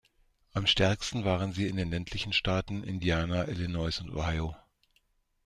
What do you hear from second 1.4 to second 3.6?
sie in den ländlichen Staaten Indiana,